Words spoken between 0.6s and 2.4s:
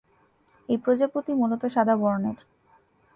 এই প্রজাপতি মূলত: সাদা বর্ণের।